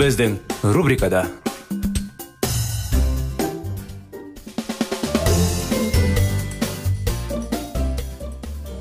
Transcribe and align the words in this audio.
Біздің 0.00 0.38
рубрикада 0.72 1.26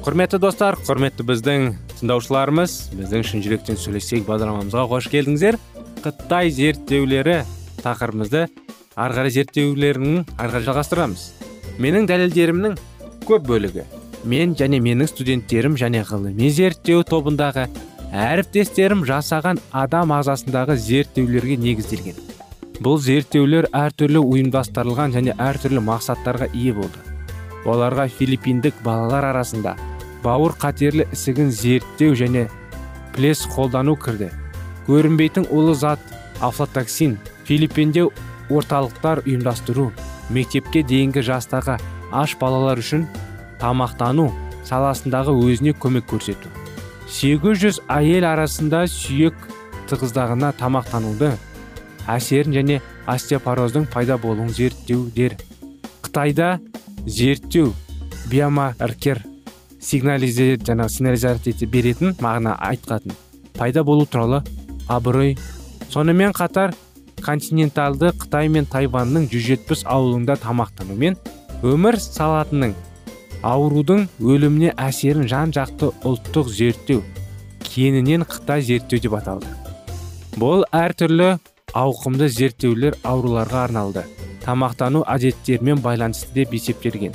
құрметті 0.06 0.40
достар 0.40 0.78
құрметті 0.88 1.26
біздің 1.28 1.66
тыңдаушыларымыз 1.98 2.78
біздің 2.94 3.28
шын 3.28 3.44
жүректен 3.44 3.82
сөйлесейік 3.82 4.30
бағдарламамызға 4.30 4.86
қош 4.94 5.12
келдіңіздер 5.12 5.60
қытай 6.06 6.54
зерттеулері 6.56 7.42
тақырыбымызды 7.84 8.46
ары 8.96 9.20
қарай 9.20 9.36
зерттеулерін 9.42 10.24
ары 10.38 10.56
қарай 10.56 10.70
жалғастырамыз 10.70 11.28
менің 11.84 12.08
дәлелдерімнің 12.14 12.80
көп 13.28 13.52
бөлігі 13.52 13.90
мен 14.24 14.56
және 14.56 14.80
менің 14.88 15.12
студенттерім 15.12 15.76
және 15.84 16.08
ғылыми 16.08 16.48
зерттеу 16.48 17.04
тобындағы 17.04 17.68
әріптестерім 18.10 19.04
жасаған 19.06 19.60
адам 19.76 20.10
ағзасындағы 20.16 20.76
зерттеулерге 20.82 21.58
негізделген. 21.62 22.18
Бұл 22.82 22.98
зерттеулер 23.04 23.68
әртүрлі 23.76 24.22
ұйымдастырылған 24.24 25.14
және 25.14 25.36
әртүрлі 25.38 25.84
мақсаттарға 25.86 26.48
ие 26.56 26.74
болды. 26.74 26.98
Оларға 27.70 28.08
филиппиндік 28.10 28.80
балалар 28.84 29.30
арасында 29.30 29.76
бауыр 30.24 30.56
қатерлі 30.58 31.06
ісігін 31.14 31.52
зерттеу 31.54 32.16
және 32.18 32.48
плес 33.14 33.46
қолдану 33.54 33.94
кірді. 34.00 34.32
Көрінбейтін 34.88 35.46
улы 35.54 35.76
зат 35.76 36.02
афлатоксин 36.42 37.20
филиппинде 37.46 38.08
орталықтар 38.50 39.22
ұйымдастыру 39.28 39.92
мектепке 40.34 40.82
дейінгі 40.82 41.22
жастағы 41.30 41.78
аш 42.12 42.34
балалар 42.42 42.82
үшін 42.82 43.06
тамақтану 43.62 44.32
саласындағы 44.66 45.36
өзіне 45.36 45.76
көмек 45.78 46.10
көрсету. 46.10 46.50
800 47.10 47.82
әйел 47.90 48.26
арасында 48.30 48.84
сүйек 48.90 49.38
тығыздағына 49.90 50.52
тамақтануды 50.60 51.32
әсерін 52.10 52.54
және 52.54 52.78
остеопороздың 53.10 53.88
пайда 53.90 54.18
болуын 54.22 54.52
зерттеудер. 54.54 55.36
Қытайда 56.06 56.60
зерттеу 57.06 57.74
биомаркер 58.30 59.24
сигнализе 59.82 60.58
жаңа 60.58 60.90
сигнализация 60.90 61.70
беретін 61.72 62.14
мағына 62.22 62.56
айтқатын 62.70 63.16
пайда 63.58 63.84
болу 63.84 64.06
туралы 64.06 64.44
абырой. 64.88 65.38
Сонымен 65.90 66.36
қатар 66.38 66.76
континенталды 67.26 68.14
қытай 68.22 68.50
мен 68.54 68.70
тайваньның 68.70 69.28
170 69.32 69.86
ауылында 69.90 70.38
тамақтанумен 70.44 71.18
өмір 71.66 71.98
салатының 72.00 72.76
аурудың 73.46 74.08
өліміне 74.20 74.74
әсерін 74.78 75.28
жан 75.32 75.54
жақты 75.56 75.92
ұлттық 76.06 76.50
зерттеу 76.52 77.04
кеңінен 77.64 78.26
қытай 78.28 78.64
зерттеу 78.66 79.00
деп 79.04 79.16
аталды. 79.20 79.48
Бұл 80.40 80.66
әртүрлі 80.76 81.38
ауқымды 81.78 82.30
зерттеулер 82.34 82.98
ауруларға 83.04 83.64
арналды. 83.68 84.04
Тамақтану 84.44 85.04
әдеттерімен 85.08 85.82
байланысты 85.84 86.34
деп 86.34 86.54
есептелген. 86.58 87.14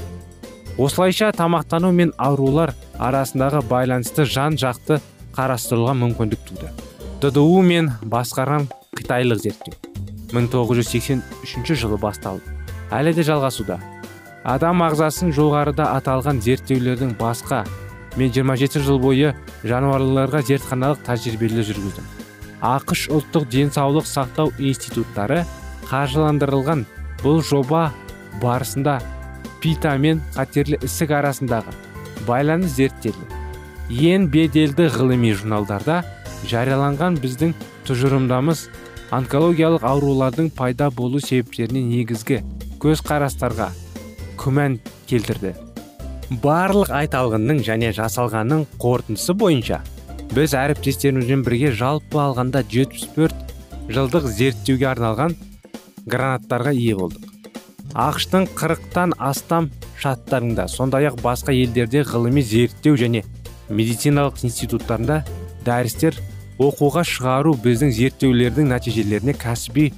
Осылайша 0.78 1.30
тамақтану 1.36 1.92
мен 1.92 2.12
аурулар 2.18 2.74
арасындағы 2.98 3.62
байланысты 3.70 4.24
жан 4.24 4.58
жақты 4.60 5.00
қарастыруға 5.36 5.94
мүмкіндік 5.98 6.44
туды. 6.48 6.70
Дду 7.22 7.46
мен 7.62 7.92
басқарған 8.02 8.68
қытайлық 8.98 9.42
зерттеу. 9.42 9.74
1983 10.32 11.74
жылы 11.78 11.98
басталды. 11.98 12.42
Әлі 12.90 13.14
де 13.14 13.22
жалғасуда. 13.26 13.78
Адам 14.44 14.82
ағзасын 14.84 15.32
жоғарыда 15.32 15.86
аталған 15.96 16.40
зерттеулердің 16.44 17.14
басқа 17.16 17.62
мен 18.20 18.30
27 18.30 18.82
жыл 18.84 19.00
бойы 19.00 19.32
жануарларға 19.64 20.42
зертханалық 20.44 21.00
тәжірибелер 21.06 21.64
жүргіздім. 21.64 22.04
Ақш 22.64 23.08
ұлттық 23.12 23.48
денсаулық 23.52 24.06
сақтау 24.08 24.52
институттары 24.58 25.42
қаржыландырылған 25.88 26.84
бұл 27.22 27.40
жоба 27.44 27.86
барысында 28.42 28.98
пита 29.64 29.96
мен 29.98 30.20
қатерлі 30.36 30.78
ісік 30.84 31.14
арасындағы 31.18 31.72
байланыс 32.28 32.76
зерттелді. 32.76 33.24
Ең 33.88 34.28
беделді 34.32 34.90
ғылыми 34.92 35.32
журналдарда 35.36 36.02
жарияланған 36.48 37.16
біздің 37.20 37.56
тұжырымдамыз 37.88 38.66
онкологиялық 39.12 39.84
аурулардың 39.88 40.52
пайда 40.56 40.90
болу 40.92 41.20
себептеріне 41.20 41.84
негізгі 41.84 42.42
көзқарастарға 42.84 43.70
күмән 44.40 44.78
келтірді. 45.10 45.54
Барлық 46.42 46.90
айталғанның 46.94 47.60
және 47.66 47.92
жасалғанның 47.96 48.64
қорытындысы 48.82 49.34
бойынша 49.38 49.80
біз 50.34 50.54
әріптестерімізбен 50.58 51.44
бірге 51.46 51.70
жалпы 51.76 52.18
алғанда 52.18 52.64
74 52.72 53.92
жылдық 53.94 54.26
зерттеуге 54.32 54.88
арналған 54.90 55.36
гранаттарға 56.08 56.72
ие 56.74 56.96
болдық. 56.98 57.28
Ақштың 57.94 58.48
қырықтан 58.58 59.14
астам 59.22 59.70
штаттарында 60.00 60.66
сондай 60.68 61.06
ақ 61.10 61.20
басқа 61.22 61.54
елдерде 61.54 62.02
ғылыми 62.08 62.42
зерттеу 62.42 62.96
және 62.98 63.22
медициналық 63.68 64.42
институттарында 64.48 65.22
дәрістер 65.68 66.18
оқуға 66.58 67.04
шығару 67.08 67.54
біздің 67.64 67.94
зерттеулердің 67.94 68.70
нәтижелеріне 68.74 69.36
кәсіби 69.38 69.90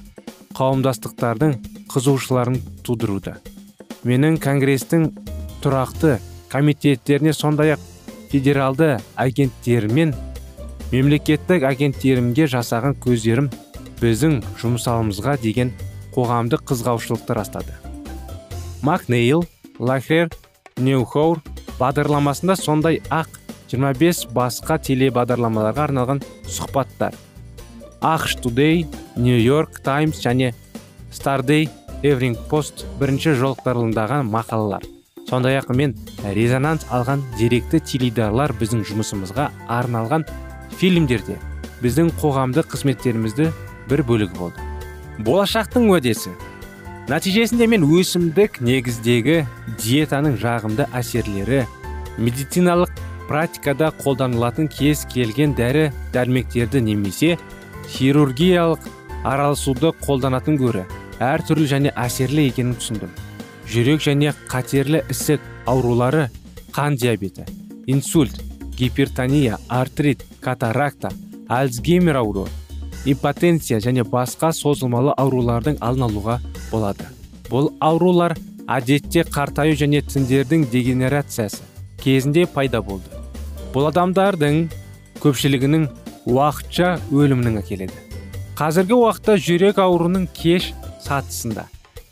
қауымдастықтардың 0.57 1.57
қызығушыларын 1.93 2.59
тудыруда 2.85 3.37
менің 4.05 4.37
конгрестің 4.41 5.09
тұрақты 5.63 6.17
комитеттеріне 6.51 7.33
сондай 7.33 7.75
ақ 7.75 7.83
федералды 8.31 8.97
агенттермен 9.15 10.13
мемлекеттік 10.91 11.65
агенттерімге 11.67 12.47
жасаған 12.51 12.97
көздерім 13.03 13.49
біздің 14.01 14.39
жұмысалымызға 14.61 15.37
деген 15.41 15.73
қоғамдық 16.15 16.63
қызғаушылықты 16.69 17.35
растады. 17.37 17.73
Макнейл 18.81 19.45
лахер 19.79 20.29
неухоур 20.77 21.41
бағдарламасында 21.79 22.55
сондай 22.57 23.01
ақ 23.09 23.29
25 23.71 24.27
басқа 24.35 24.77
телебағдарламаларға 24.87 25.89
арналған 25.89 26.21
сұхбаттар. 26.47 27.15
Ақш 28.01 28.37
тудей 28.41 28.85
нью 29.17 29.41
йорк 29.41 29.81
таймс 29.83 30.21
және 30.23 30.53
стардей 31.11 31.67
эвринг 32.03 32.37
пост 32.49 32.85
бірінші 32.99 33.33
жолықтарылымдаған 33.39 34.29
мақалалар. 34.29 34.83
Сондай 35.29 35.57
ақ 35.59 35.73
мен 35.75 35.95
резонанс 36.23 36.85
алған 36.93 37.23
деректі 37.39 37.79
теледидарлар 37.79 38.53
біздің 38.59 38.83
жұмысымызға 38.87 39.49
арналған 39.67 40.27
фильмдерде 40.77 41.37
біздің 41.81 42.13
қоғамдық 42.21 42.69
қызметтерімізді 42.73 43.49
бір 43.89 44.03
бөлігі 44.07 44.37
болды. 44.37 44.61
Болашақтың 45.25 45.89
уәдесі. 45.89 46.31
Нәтижесінде 47.09 47.67
мен 47.71 47.83
өсімдік 47.87 48.61
негіздегі 48.61 49.41
диетаның 49.81 50.37
жағымды 50.41 50.87
әсерлері 50.95 51.63
медициналық 52.19 52.91
практикада 53.27 53.89
қолданылатын 54.03 54.69
кез 54.71 55.05
келген 55.11 55.55
дәрі 55.57 55.89
дәрмектерді 56.13 56.81
немесе 56.83 57.37
хирургиялық 57.95 58.87
араласуды 59.23 59.93
қолданатын 60.03 60.59
гөрі 60.59 60.85
әртүрлі 61.23 61.67
және 61.69 61.93
әсерлі 61.95 62.47
екенін 62.51 62.75
түсіндім. 62.79 63.13
Жүрек 63.67 64.03
және 64.05 64.33
қатерлі 64.47 65.03
ісік 65.11 65.41
аурулары 65.67 66.29
қан 66.71 66.95
диабеті 66.95 67.43
инсульт 67.87 68.39
гипертония 68.77 69.57
артрит 69.67 70.23
катаракта 70.41 71.09
альцгеймер 71.49 72.19
ауруы 72.19 72.47
импотенция 73.05 73.79
және 73.79 74.03
басқа 74.03 74.51
созылмалы 74.51 75.13
аурулардың 75.17 75.77
алдын 75.79 76.07
алуға 76.09 76.39
болады. 76.71 77.07
Бұл 77.49 77.71
аурулар 77.79 78.35
әдетте 78.67 79.23
қартаю 79.23 79.77
және 79.79 80.01
тіндердің 80.03 80.67
дегенерациясы 80.71 81.63
кезінде 82.03 82.45
пайда 82.45 82.81
болды. 82.83 83.07
Бұл 83.73 83.87
адамдардың 83.89 84.67
көпшілігінің 85.23 85.87
уақытша 86.27 86.97
өлімінің 87.11 87.61
әкеледі. 87.63 88.03
Қазіргі 88.59 88.99
уақытта 88.99 89.37
жүрек 89.39 89.79
ауруының 89.79 90.27
кеш 90.35 90.73
сатысында. 91.07 91.67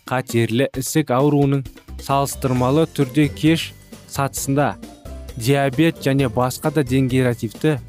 Қатерлі 0.08 0.70
ісік 0.78 1.12
ауруының 1.16 1.66
салыстырмалы 2.04 2.86
түрде 2.96 3.28
кеш 3.34 3.72
сатысында. 4.12 4.76
Диабет 5.36 6.00
және 6.06 6.30
басқа 6.32 6.72
да 6.72 6.84
дегенеративті 6.84 7.80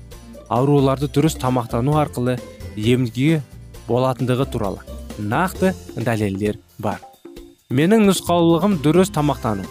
ауруларды 0.49 1.07
дұрыс 1.07 1.37
тамақтану 1.39 1.95
арқылы 2.01 2.39
емге 2.77 3.43
болатындығы 3.87 4.49
туралы 4.51 4.83
нақты 5.19 5.73
дәлелдер 5.95 6.59
бар. 6.83 7.01
Менің 7.71 8.09
нұсқаулығым 8.11 8.79
дұрыс 8.83 9.13
тамақтану. 9.15 9.67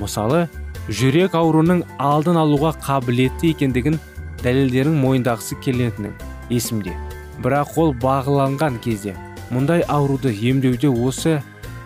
Мысалы 0.00 0.48
жүрек 0.88 1.36
ауруының 1.38 1.84
алдын 2.02 2.40
алуға 2.42 2.72
қабілетті 2.82 3.52
екендігін 3.54 4.00
дәлелдерін 4.42 4.96
мойындағысы 4.98 5.60
келетінін 5.62 6.16
есімде. 6.50 6.96
Бірақ 7.42 7.76
ол 7.78 7.94
бағыланған 8.02 8.80
кезде 8.82 9.14
мұндай 9.52 9.84
ауруды 9.92 10.32
емдеуде 10.32 10.88
осы 10.88 11.38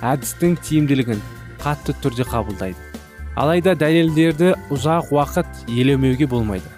әдістің 0.06 0.56
тиімділігін 0.62 1.20
қатты 1.62 1.94
түрде 2.02 2.26
қабылдайды. 2.30 2.78
Алайда 3.36 3.74
дәлелдерді 3.76 4.54
ұзақ 4.72 5.10
уақыт 5.12 5.66
елемеуге 5.68 6.28
болмайды. 6.30 6.70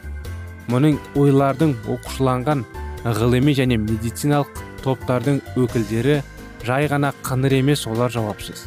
Мұның 0.72 0.98
ойлардың 1.16 1.76
оқушыланған 1.92 2.64
ғылыми 3.04 3.54
және 3.56 3.78
медициналық 3.80 4.58
топтардың 4.82 5.40
өкілдері 5.60 6.18
жай 6.66 6.88
ғана 6.90 7.12
қыңыр 7.22 7.58
емес 7.60 7.86
олар 7.86 8.12
жауапсыз. 8.12 8.64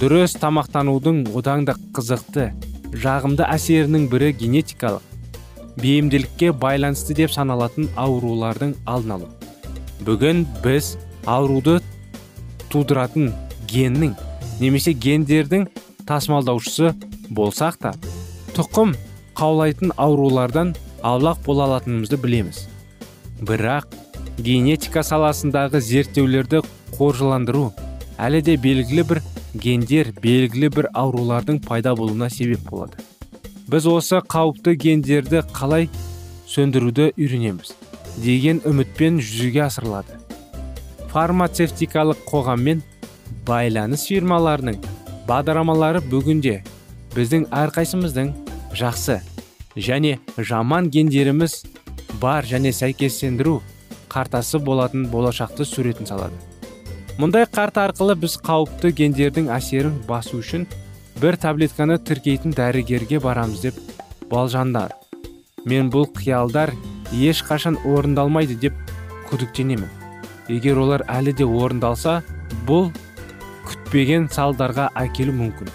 Дұрыс 0.00 0.36
тамақтанудың 0.42 1.24
одан 1.38 1.64
да 1.64 1.76
қызықты 1.96 2.50
жағымды 2.92 3.46
әсерінің 3.48 4.10
бірі 4.12 4.34
генетикалық 4.42 5.02
бейімділікке 5.80 6.52
байланысты 6.52 7.16
деп 7.16 7.32
саналатын 7.32 7.88
аурулардың 7.96 8.76
алдын 8.84 9.16
алу. 9.16 9.28
Бүгін 10.04 10.44
біз 10.64 10.94
ауруды 11.26 11.80
тудыратын 12.72 13.32
геннің 13.70 14.14
немесе 14.60 14.94
гендердің 14.94 15.66
тасымалдаушысы 16.08 16.94
болсақ 17.34 17.78
та 17.82 17.92
тұқым 18.56 18.94
қаулайтын 19.36 19.92
аурулардан 20.00 20.74
аулақ 21.02 21.42
бола 21.44 21.66
алатынымызды 21.66 22.16
білеміз. 22.22 22.62
Бірақ 23.42 23.92
генетика 24.38 25.02
саласындағы 25.04 25.80
зерттеулерді 25.84 26.62
қоржыландыру 26.96 27.70
әлі 28.16 28.42
де 28.46 28.56
белгілі 28.56 29.04
бір 29.10 29.22
гендер 29.54 30.12
белгілі 30.22 30.70
бір 30.72 30.90
аурулардың 30.94 31.60
пайда 31.66 31.94
болуына 31.96 32.30
себеп 32.32 32.64
болады. 32.70 33.02
Біз 33.68 33.88
осы 33.90 34.22
қауіпті 34.22 34.76
гендерді 34.78 35.42
қалай 35.52 35.90
сөндіруді 36.48 37.10
үйренеміз 37.16 37.74
деген 38.22 38.62
үмітпен 38.64 39.18
жүзеге 39.20 39.66
асырылады. 39.66 40.15
Фармацевтикалық 41.16 42.18
қоғаммен 42.28 42.82
байланыс 43.48 44.02
фирмаларының 44.10 44.74
бағдарламалары 45.24 46.02
бүгінде 46.12 46.58
біздің 47.14 47.46
әрқайсымыздың 47.56 48.34
жақсы 48.76 49.16
және 49.88 50.18
жаман 50.36 50.90
гендеріміз 50.92 51.56
бар 52.20 52.44
және 52.44 52.74
сәйкестендіру 52.76 53.62
қартасы 54.12 54.60
болатын 54.60 55.08
болашақты 55.08 55.64
суретін 55.64 56.12
салады. 56.12 56.36
Мұндай 57.16 57.48
қарта 57.48 57.88
арқылы 57.88 58.20
біз 58.20 58.36
қауіпті 58.44 58.92
гендердің 59.00 59.48
әсерін 59.56 59.96
басу 60.04 60.42
үшін 60.44 60.68
бір 61.22 61.40
таблетканы 61.40 61.96
тіркейтін 61.96 62.52
дәрігерге 62.52 63.24
барамыз 63.24 63.64
деп 63.64 63.80
болжандар. 64.28 64.92
Мен 65.64 65.88
бұл 65.88 66.10
қиялдар 66.12 66.76
ешқашан 67.12 67.80
орындалмайды 67.88 68.60
деп 68.68 68.76
күдіктенемін. 69.30 70.04
Егер 70.48 70.78
олар 70.78 71.04
әлі 71.10 71.34
де 71.36 71.46
орындалса 71.46 72.20
бұл 72.68 72.90
күтпеген 73.66 74.28
салдарға 74.32 74.90
әкелу 74.98 75.34
мүмкін. 75.36 75.70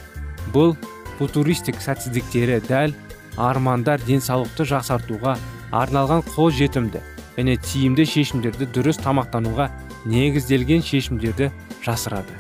Бұл 0.53 0.75
футуристік 1.19 1.81
сәтсіздіктері 1.83 2.61
дәл 2.67 2.95
армандар 3.37 4.01
денсаулықты 4.07 4.65
жақсартуға 4.71 5.35
арналған 5.71 6.23
қол 6.33 6.51
жетімді 6.55 7.01
және 7.37 7.57
тиімді 7.63 8.05
шешімдерді 8.07 8.67
дұрыс 8.75 8.99
тамақтануға 9.03 9.69
негізделген 10.05 10.83
шешімдерді 10.83 11.51
жасырады. 11.85 12.35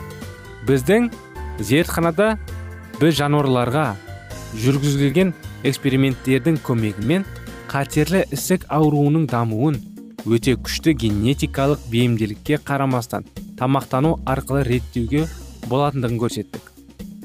Біздің 0.67 1.11
зертханада 1.59 2.33
біз 2.99 3.15
жануарларға 3.19 3.85
жүргізілген 4.61 5.31
эксперименттердің 5.67 6.59
көмегімен 6.65 7.25
қатерлі 7.71 8.25
ісік 8.35 8.65
ауруының 8.69 9.27
дамуын 9.31 9.79
өте 10.25 10.55
күшті 10.57 10.93
генетикалық 11.01 11.81
бейімділікке 11.91 12.59
қарамастан 12.65 13.25
тамақтану 13.57 14.17
арқылы 14.29 14.63
реттеуге 14.67 15.25
болатындығын 15.69 16.19
көрсеттік. 16.21 16.71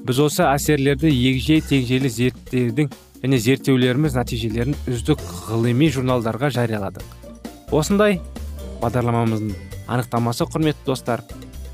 Біз 0.07 0.21
осы 0.23 0.45
әсерлерді 0.47 1.11
егжей 1.11 1.61
тегжейлі 1.61 2.11
зерттеудің 2.13 2.91
және 3.23 3.41
зерттеулеріміз 3.43 4.17
нәтижелерін 4.17 4.77
үздік 4.89 5.23
ғылыми 5.49 5.91
журналдарға 5.93 6.53
жарияладық. 6.57 7.05
Осындай 7.75 8.21
бағдарламамыздың 8.83 9.57
анықтамасы 9.89 10.47
құрметті 10.53 10.87
достар 10.87 11.25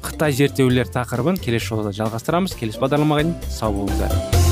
қытай 0.07 0.33
зерттеулер 0.39 0.91
тақырыбын 0.93 1.39
келесі 1.43 1.75
жолда 1.75 1.93
жалғастырамыз. 1.97 2.57
Келесі 2.59 2.83
бағдарламаға 2.83 3.29
дейін 3.29 3.37
сау 3.51 3.77
болыңыздар. 3.77 4.52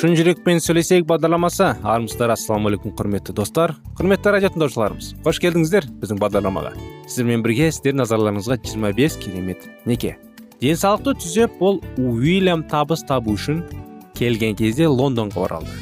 Шын 0.00 0.14
жүрекпен 0.16 0.62
сөйлесейік 0.64 1.04
бағдарламасы 1.04 1.66
армысыздар 1.84 2.32
ассалаумағалейкум 2.32 2.94
құрметті 2.96 3.34
достар 3.36 3.74
құрметті 3.98 4.32
радио 4.32 4.48
тыңдаушыларымыз 4.54 5.10
қош 5.26 5.40
келдіңіздер 5.44 5.90
біздің 6.00 6.22
бағдарламаға 6.22 6.70
сіздермен 7.04 7.44
бірге 7.44 7.68
сіздер 7.68 7.98
назарларыңызға 8.00 8.56
25 8.64 9.18
керемет 9.20 9.68
неке 9.84 10.14
денсаулықты 10.62 11.18
түзеп 11.20 11.60
ол 11.60 11.82
уильям 12.00 12.64
табыс 12.72 13.04
табу 13.04 13.36
үшін 13.36 13.60
келген 14.16 14.56
кезде 14.56 14.88
лондонға 14.88 15.44
оралды. 15.44 15.76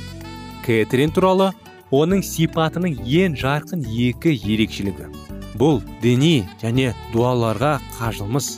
Кэтрин 0.66 1.14
туралы 1.14 1.52
оның 1.94 2.26
сипатының 2.26 2.98
ең 3.06 3.38
жарқын 3.38 3.86
екі 3.86 4.34
ерекшелігі. 4.34 5.12
Бұл 5.58 5.78
діни 6.02 6.42
және 6.58 6.90
дуаларға 7.14 7.76
қажымыз 8.00 8.56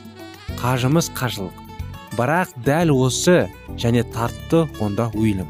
қажымыз 0.60 1.12
қажылық. 1.20 1.59
Бірақ 2.18 2.54
дәл 2.66 2.94
осы 2.96 3.48
және 3.76 4.04
тартты 4.14 4.66
онда 4.80 5.10
уильям 5.14 5.48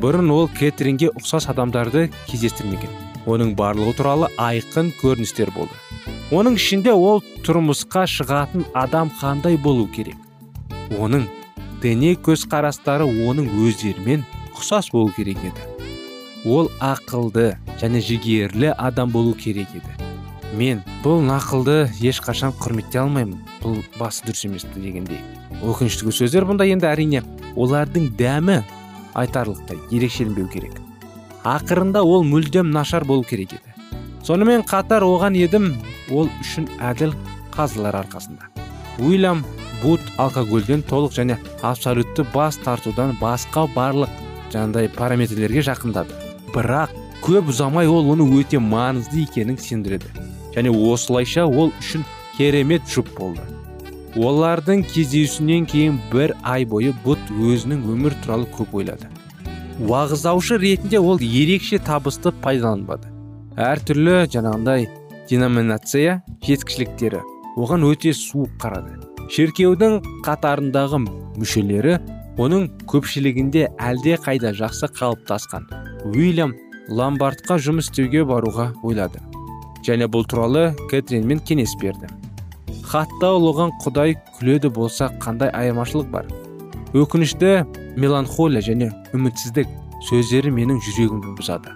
бұрын 0.00 0.28
ол 0.32 0.48
кэтринге 0.52 1.08
ұқсас 1.16 1.48
адамдарды 1.50 2.10
кездестірмеген. 2.28 2.92
Оның 3.26 3.54
барлығы 3.58 3.96
туралы 3.98 4.28
айқын 4.38 4.92
көріністер 5.00 5.50
болды. 5.54 5.72
Оның 6.30 6.58
ішінде 6.60 6.92
ол 6.92 7.22
тұрмысқа 7.46 8.04
шығатын 8.10 8.66
адам 8.76 9.10
қандай 9.20 9.56
болу 9.56 9.88
керек? 9.88 10.18
Оның 11.00 11.26
діни 11.82 12.14
көзқарастары 12.28 13.08
оның 13.08 13.48
өздерімен 13.66 14.26
ұқсас 14.52 14.92
болу 14.92 15.10
керек 15.16 15.40
еді. 15.48 15.66
Ол 16.44 16.70
ақылды 16.78 17.56
және 17.80 18.02
жігерлі 18.04 18.74
адам 18.76 19.10
болу 19.10 19.34
керек 19.34 19.72
еді. 19.74 19.95
Мен 20.54 20.82
бұл 21.02 21.22
нақылды 21.26 21.90
ешқашан 22.00 22.54
құрметтей 22.60 23.02
алмаймын. 23.02 23.40
Бұл 23.62 23.82
басы 23.98 24.24
дұрыс 24.26 24.46
емес 24.46 24.66
дегендей. 24.74 25.20
Өкінішті 25.64 26.12
сөздер 26.12 26.46
бұнда 26.48 26.66
енді 26.70 26.86
әрине 26.90 27.22
олардың 27.56 28.10
дәмі 28.18 28.60
айтарлықтай 29.16 29.78
ерекшеленбеу 29.90 30.48
керек. 30.52 30.78
Ақырында 31.44 32.02
ол 32.04 32.24
мүлдем 32.26 32.70
нашар 32.70 33.04
болу 33.04 33.24
керек 33.24 33.56
еді. 33.56 33.74
Сонымен 34.26 34.64
қатар 34.66 35.06
оған 35.06 35.36
едім 35.38 35.72
ол 36.10 36.28
үшін 36.42 36.68
әділ 36.82 37.14
қазылар 37.54 37.96
арқасында. 38.02 38.50
Уильям 38.98 39.44
бут 39.82 40.00
алкогольден 40.18 40.82
толық 40.88 41.14
және 41.16 41.38
абсолютті 41.62 42.26
бас 42.34 42.58
тартудан 42.58 43.16
басқа 43.20 43.66
барлық 43.74 44.12
жаңағыдай 44.52 44.90
параметрлерге 44.96 45.64
жақындады. 45.70 46.16
Бірақ 46.54 46.92
көп 47.22 47.52
ұзамай 47.52 47.88
ол 47.88 48.10
оны 48.12 48.26
өте 48.38 48.60
маңызды 48.60 49.24
екенін 49.24 49.58
сендіреді. 49.58 50.10
Және 50.56 50.72
осылайша 50.72 51.44
ол 51.46 51.70
үшін 51.80 52.04
керемет 52.36 52.82
жұп 52.90 53.12
болды. 53.18 53.44
Олардың 54.16 54.82
кездесуінен 54.88 55.66
кейін 55.68 55.98
бір 56.12 56.32
ай 56.42 56.64
бойы 56.64 56.94
бұт 57.04 57.20
өзінің 57.36 57.84
өмір 57.92 58.16
туралы 58.24 58.48
көп 58.56 58.72
ойлады. 58.80 59.10
Уағыздаушы 59.84 60.56
ретінде 60.56 60.98
ол 60.98 61.20
ерекше 61.20 61.78
табысты 61.78 62.32
пайдаланбады. 62.40 63.10
Әртүрлі 63.60 64.22
жаңағындай 64.32 64.88
деноминация 65.28 66.22
жеткішіліктері 66.46 67.20
оған 67.60 67.84
өте 67.90 68.14
суық 68.16 68.56
қарады. 68.62 68.96
Шіркеудің 69.32 69.98
қатарындағы 70.24 71.02
мүшелері 71.36 71.98
оның 72.40 72.70
көпшілігінде 72.88 73.68
әлде 73.76 74.16
қайда 74.22 74.52
жақсы 74.56 74.88
қалыптасқан. 74.96 75.68
Уильям 76.08 76.54
ламбардқа 76.88 77.56
жұмыс 77.60 77.90
істеуге 77.90 78.24
баруға 78.28 78.70
ойлады. 78.84 79.20
Және 79.86 80.08
бұл 80.10 80.26
туралы 80.26 80.72
кэтринмен 80.90 81.40
кеңес 81.46 81.76
берді. 81.80 82.10
Хатта 82.86 83.32
оған 83.34 83.72
құдай 83.84 84.16
күледі 84.38 84.70
болса 84.74 85.08
қандай 85.22 85.50
айырмашылық 85.54 86.10
бар? 86.10 86.28
Өкінішті 86.94 87.64
меланхолия 87.98 88.62
және 88.62 88.90
үмітсіздік 89.16 89.70
сөздері 90.06 90.52
менің 90.54 90.78
жүрегімді 90.84 91.34
бұзады. 91.38 91.72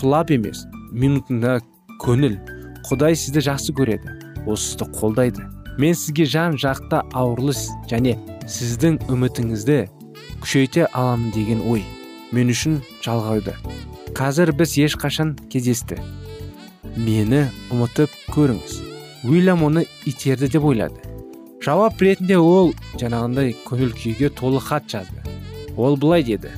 Құлап 0.00 0.30
емес 0.34 0.64
минутында 0.92 1.58
көңіл. 2.02 2.38
Құдай 2.88 3.16
сізді 3.18 3.42
жақсы 3.48 3.74
көреді 3.78 4.14
ол 4.46 4.56
сізді 4.56 4.90
қолдайды. 4.98 5.46
Мен 5.78 5.94
сізге 5.96 6.26
жан 6.28 6.58
жақта 6.60 7.02
ауырлы 7.16 7.54
және 7.90 8.16
сіздің 8.46 8.98
үмітіңізді 9.12 9.78
күшейте 10.42 10.88
аламын 10.92 11.30
деген 11.34 11.62
ой 11.70 11.84
мен 12.32 12.50
үшін 12.52 12.80
жалғауды. 13.04 13.54
Қазір 14.16 14.52
біз 14.56 14.76
ешқашан 14.82 15.36
кездесті. 15.52 15.98
Мені 16.96 17.46
ұмытып 17.72 18.12
көріңіз 18.34 18.72
уильям 19.24 19.62
оны 19.64 19.86
итерді 20.04 20.50
деп 20.52 20.64
ойлады 20.68 21.00
жауап 21.64 22.02
ретінде 22.04 22.36
ол 22.36 22.74
жаңағындай 23.00 23.54
көңіл 23.64 23.94
күйге 23.96 24.28
толы 24.36 24.60
хат 24.60 24.90
жазды 24.92 25.22
ол 25.80 25.96
былай 25.96 26.26
деді 26.26 26.52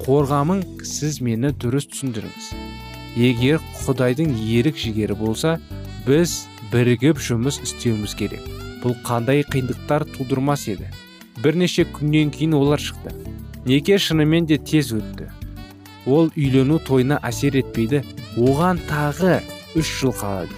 қорғамың 0.00 0.64
сіз 0.82 1.20
мені 1.22 1.52
дұрыс 1.62 1.86
түсіндіріңіз 1.92 2.48
егер 3.28 3.62
құдайдың 3.84 4.34
ерік 4.56 4.80
жігері 4.80 5.14
болса 5.22 5.54
біз 6.08 6.34
бірігіп 6.72 7.22
жұмыс 7.22 7.60
істеуіміз 7.62 8.16
керек 8.18 8.42
бұл 8.82 8.98
қандай 9.06 9.46
қиындықтар 9.46 10.08
тудырмас 10.16 10.66
еді 10.74 10.90
бірнеше 11.44 11.86
күннен 11.94 12.34
кейін 12.34 12.58
олар 12.58 12.82
шықты 12.82 13.14
неке 13.70 14.02
шынымен 14.02 14.50
де 14.50 14.58
тез 14.58 14.90
өтті 14.98 15.30
ол 16.10 16.32
үйлену 16.34 16.82
тойына 16.82 17.22
әсер 17.22 17.62
етпейді 17.62 18.02
оған 18.36 18.80
тағы 18.88 19.40
үш 19.78 19.90
жыл 20.00 20.14
қалады. 20.16 20.54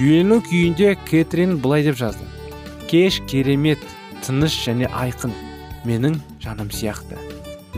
Үйлену 0.00 0.40
күйінде 0.46 0.94
кэтрин 1.08 1.58
былай 1.62 1.84
деп 1.86 1.98
жазды. 1.98 2.24
Кеш 2.90 3.20
керемет 3.30 3.82
тыныш 4.24 4.56
және 4.66 4.88
айқын. 4.90 5.32
Менің 5.86 6.18
жаным 6.42 6.70
сияқты 6.70 7.18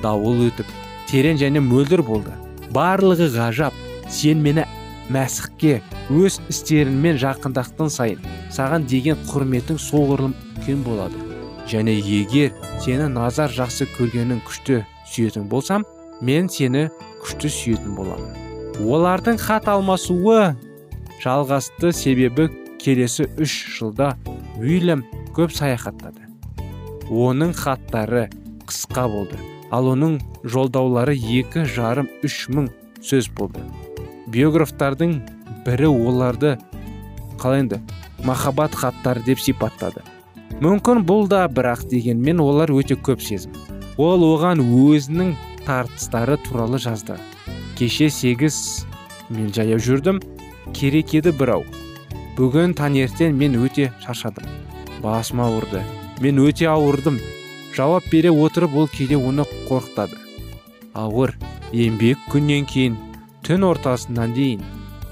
дауыл 0.03 0.47
өтіп 0.49 0.69
терең 1.09 1.39
және 1.41 1.63
мөлдір 1.65 2.03
болды. 2.05 2.33
Барлығы 2.75 3.31
ғажап. 3.37 3.75
Сен 4.11 4.43
мені 4.45 4.67
мәсіхке 5.13 5.79
өз 6.13 6.39
істеріңмен 6.53 7.17
жақындақтың 7.21 7.91
сайын 7.93 8.29
саған 8.53 8.85
деген 8.89 9.21
құрметің 9.31 9.81
соғұрлым 9.81 10.37
үлкен 10.59 10.85
болады. 10.85 11.21
Және 11.69 11.97
егер 11.97 12.53
сені 12.85 13.09
назар 13.09 13.53
жақсы 13.53 13.89
көргенің 13.97 14.45
күшті 14.45 14.83
сүйетін 15.09 15.49
болсам 15.49 15.89
мен 16.21 16.53
сені 16.53 16.91
күшті 17.25 17.53
сүйетін 17.53 17.97
боламын 17.97 18.44
олардың 18.83 19.39
хат 19.39 19.69
алмасуы 19.71 20.55
жалғасты 21.23 21.93
себебі 21.95 22.49
келесі 22.83 23.29
үш 23.41 23.53
жылда 23.79 24.15
уильям 24.59 25.05
көп 25.37 25.55
саяхаттады. 25.55 26.27
Оның 27.11 27.53
хаттары 27.55 28.29
қысқа 28.67 29.07
болды 29.13 29.39
ал 29.75 29.91
оның 29.93 30.19
жолдаулары 30.43 31.15
екі 31.15 31.65
жарым 31.71 32.09
үш 32.27 32.47
мың 32.51 32.71
сөз 33.03 33.31
болды. 33.37 33.63
Биографтардың 34.31 35.21
бірі 35.67 35.91
оларды 35.93 36.57
қалай 37.39 37.65
енді 37.65 37.81
махаббат 38.25 38.75
хаттары 38.75 39.23
деп 39.27 39.43
сипаттады. 39.43 40.03
Мүмкін 40.63 41.03
бұл 41.07 41.29
да 41.31 41.45
бірақ 41.51 41.87
дегенмен 41.91 42.43
олар 42.43 42.71
өте 42.75 42.97
көп 42.97 43.23
сезім. 43.23 43.55
Ол 43.99 44.23
оған 44.27 44.63
өзінің 44.63 45.35
тартыстары 45.67 46.39
туралы 46.43 46.79
жазды. 46.83 47.19
Кеше 47.79 48.11
сегіз 48.11 48.57
мен 49.31 49.53
жаяу 49.55 49.79
жүрдім. 49.79 50.21
Керек 50.75 51.13
еді 51.15 51.33
бірау 51.37 51.65
бүгін 52.39 52.75
таңертең 52.75 53.35
мен 53.39 53.55
өте 53.63 53.91
шаршадым. 54.03 54.47
Басым 55.03 55.43
ауырды. 55.45 55.83
Мен 56.21 56.41
өте 56.43 56.67
ауырдым. 56.71 57.21
Жауап 57.77 58.07
бере 58.11 58.31
отырып 58.31 58.75
ол 58.75 58.89
кейде 58.89 59.17
оны 59.17 59.47
қорқытады. 59.69 60.19
Ауыр. 60.95 61.35
Еңбек 61.75 62.19
күннен 62.31 62.67
кейін 62.71 62.97
түн 63.47 63.67
ортасынан 63.67 64.35
дейін 64.35 64.63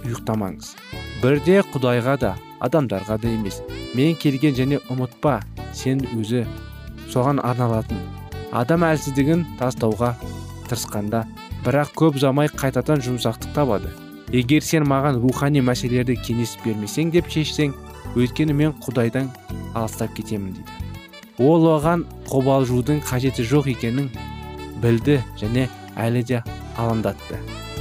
ұйықтамаңыз. 0.06 0.74
Бірде 1.22 1.62
құдайға 1.74 2.16
да 2.22 2.36
адамдарға 2.62 3.18
да 3.22 3.30
емес. 3.30 3.60
Мен 3.94 4.14
келген 4.14 4.54
және 4.54 4.78
ұмытпа 4.90 5.40
сен 5.74 6.04
өзі 6.14 6.44
соған 7.10 7.42
арналатын. 7.42 7.98
Адам 8.52 8.86
әлсіздігін 8.86 9.44
тастауға 9.58 10.14
тырысқанда 10.68 11.24
бірақ 11.62 11.92
көп 11.98 12.18
замай 12.18 12.48
қайтадан 12.48 13.02
жұмсақтық 13.04 13.54
табады. 13.54 13.90
Егер 14.32 14.64
сен 14.64 14.86
маған 14.88 15.20
рухани 15.22 15.60
мәселелерді 15.60 16.16
кеңес 16.24 16.56
бермесең 16.64 17.10
деп 17.14 17.28
шешсең 17.30 17.74
өйткені 18.16 18.54
мен 18.56 18.74
құдайдан 18.82 19.28
алыстап 19.74 20.14
кетемін 20.16 20.56
дейді. 20.56 20.78
Ол 21.38 21.66
оған 21.68 22.04
қобалжудың 22.28 23.02
қажеті 23.08 23.44
жоқ 23.48 23.70
екенін 23.74 24.10
білді 24.82 25.20
және 25.40 25.68
әлі 25.96 26.24
де 26.28 26.42
алаңдатты. 26.80 27.38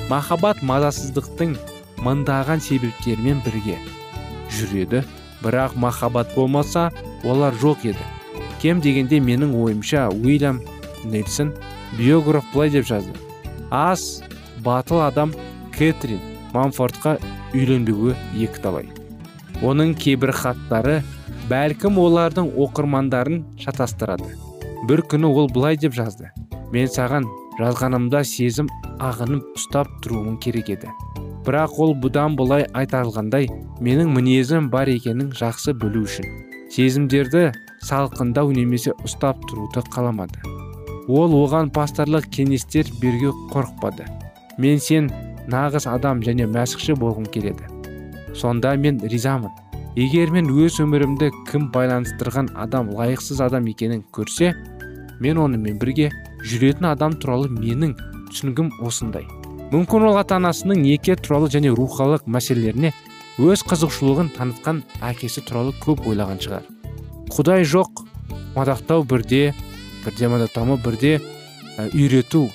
Махаббат 0.09 0.61
мазасыздықтың 0.61 1.55
мыңдаған 2.03 2.61
себептерімен 2.61 3.41
бірге 3.45 3.77
жүреді. 4.51 5.05
Бірақ 5.41 5.73
махаббат 5.75 6.35
болмаса 6.35 6.91
олар 7.23 7.53
жоқ 7.53 7.87
еді. 7.93 8.05
Кем 8.61 8.81
дегенде 8.81 9.19
менің 9.19 9.55
ойымша 9.57 10.09
уильям 10.09 10.61
нельсон 11.03 11.55
биограф 11.97 12.45
былай 12.53 12.69
деп 12.69 12.85
жазды. 12.85 13.30
Аз 13.71 14.21
батыл 14.65 15.01
адам 15.07 15.33
кэтрин 15.77 16.19
манфордқа 16.53 17.17
үйленбеуі 17.55 18.15
екі 18.45 18.61
талай 18.63 18.91
оның 19.61 19.93
кейбір 20.01 20.33
хаттары 20.33 21.01
бәлкім 21.51 21.99
олардың 22.01 22.47
оқырмандарын 22.63 23.41
шатастырады. 23.61 24.29
Бір 24.87 25.03
күні 25.11 25.29
ол 25.29 25.49
былай 25.53 25.77
деп 25.77 25.93
жазды. 25.93 26.31
Мен 26.73 26.87
саған 26.89 27.27
жазғанымда 27.59 28.23
сезім 28.25 28.69
ағынып 29.03 29.59
ұстап 29.59 29.91
тұруым 30.01 30.39
керек 30.41 30.71
еді. 30.73 30.93
Бірақ 31.45 31.77
ол 31.83 31.93
бұдан 31.97 32.37
былай 32.39 32.65
айтарлғандай 32.77 33.49
менің 33.83 34.13
мінезім 34.15 34.69
бар 34.73 34.89
екенін 34.93 35.33
жақсы 35.37 35.75
білу 35.77 36.05
үшін. 36.07 36.25
Сезімдерді 36.71 37.51
салқындау 37.85 38.53
немесе 38.55 38.95
ұстап 39.05 39.43
тұруды 39.49 39.83
қаламады. 39.93 40.39
Ол 41.07 41.33
оған 41.43 41.71
пасторлық 41.73 42.27
кеңестер 42.33 42.89
берге 43.01 43.31
қорықпады. 43.53 44.05
Мен 44.57 44.79
сен 44.79 45.09
нағыз 45.49 45.87
адам 45.89 46.21
және 46.21 46.47
мәсіхші 46.49 46.95
болғым 46.99 47.25
келеді. 47.31 47.65
Сонда 48.35 48.75
мен 48.75 48.99
ризамын. 48.99 49.51
Егер 49.95 50.31
мен 50.31 50.47
өз 50.47 50.79
өмірімді 50.83 51.31
кім 51.49 51.67
байланыстырған 51.73 52.53
адам 52.55 52.93
лайықсыз 52.95 53.41
адам 53.43 53.65
екенін 53.67 54.05
көрсе 54.15 54.53
мен 55.19 55.37
онымен 55.37 55.79
бірге 55.81 56.11
жүретін 56.47 56.87
адам 56.93 57.17
туралы 57.19 57.49
менің 57.51 57.97
түсінігім 58.29 58.71
осындай. 58.87 59.25
Мүмкін 59.71 60.07
ол 60.07 60.19
ата 60.19 60.37
анасының 60.39 60.81
неке 60.83 61.15
туралы 61.15 61.49
және 61.51 61.73
рухалық 61.75 62.23
мәселелеріне 62.27 62.93
өз 63.39 63.65
қызығушылығын 63.67 64.31
танытқан 64.37 64.81
әкесі 65.11 65.43
туралы 65.47 65.75
көп 65.83 66.07
ойлаған 66.07 66.39
шығар. 66.43 66.63
Құдай 67.31 67.67
жоқ 67.67 68.01
мадақтау 68.55 69.05
бірде 69.07 69.53
бірде 70.05 70.27
мадақтамау 70.31 70.77
бірде 70.83 71.19
ә, 71.77 71.89
үйрету 71.93 72.49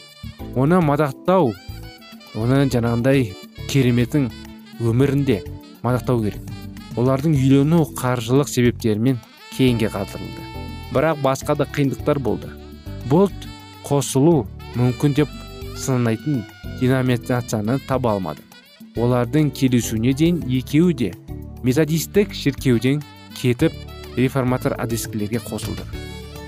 оны 0.55 0.81
мадақтау 0.83 1.53
оны 2.37 2.65
жаңағындай 2.73 3.33
кереметін 3.71 4.31
өмірінде 4.81 5.43
мадақтау 5.83 6.23
керек. 6.25 6.43
Олардың 6.97 7.35
үйлену 7.37 7.85
қаржылық 7.97 8.49
себептерімен 8.49 9.19
кейінге 9.57 9.91
қалдырылды. 9.93 10.45
Бірақ 10.95 11.21
басқа 11.23 11.57
да 11.57 11.67
қиындықтар 11.69 12.19
болды. 12.19 12.49
Бұлт 13.11 13.49
қосылу 13.85 14.47
мүмкін 14.77 15.17
деп 15.17 15.33
санайтын 15.77 16.43
деноминацияны 16.81 17.79
таба 17.89 18.17
алмады. 18.17 18.43
Олардың 18.97 19.51
келісуіне 19.53 20.15
дейін 20.17 20.43
екеуі 20.49 20.95
де 20.95 21.13
методистік 21.63 22.33
шіркеуден 22.35 23.03
кетіп 23.37 23.73
реформатор 24.17 24.77
әдескілерге 24.81 25.43
қосылды. 25.45 25.85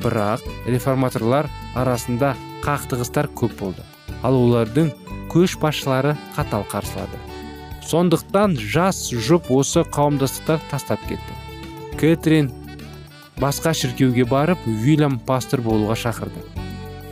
Бірақ 0.02 0.44
реформаторлар 0.66 1.48
арасында 1.78 2.34
қақтығыстар 2.64 3.30
көп 3.38 3.54
болды. 3.60 3.84
Ал 4.22 4.34
олардың 4.34 4.92
көшбасшылары 5.32 6.16
қатал 6.36 6.64
қарсылады. 6.70 7.18
Сондықтан 7.88 8.56
жас 8.58 9.08
жұп 9.12 9.50
осы 9.54 9.84
қауымдастықтар 9.88 10.60
тастап 10.70 11.04
кетті. 11.08 11.36
Кэтрин 12.00 12.50
басқа 13.40 13.72
шіркеуге 13.74 14.26
барып 14.28 14.66
уильям 14.66 15.18
пастор 15.18 15.62
болуға 15.64 15.96
шақырды. 15.96 16.42